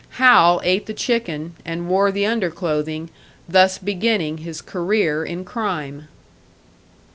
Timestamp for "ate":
0.63-0.87